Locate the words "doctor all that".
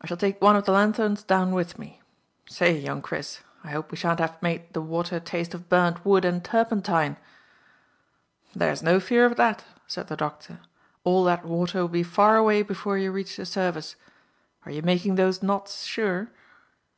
10.16-11.44